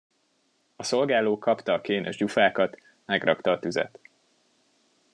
A 0.75 0.83
szolgáló 0.83 1.37
kapta 1.39 1.73
a 1.73 1.81
kénes 1.81 2.15
gyufákat, 2.17 2.79
megrakta 3.05 3.51
a 3.51 3.59
tüzet. 3.59 3.99